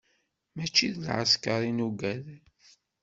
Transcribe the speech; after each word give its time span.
Mačči 0.55 0.87
d 0.93 0.97
lɛesker 1.05 1.61
i 1.69 1.71
nugad. 1.77 2.25